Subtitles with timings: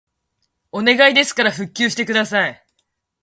[0.71, 2.65] お願いですから復旧してください